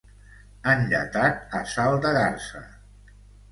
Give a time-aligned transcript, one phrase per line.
[0.73, 2.65] Enllatat a salt de garsa.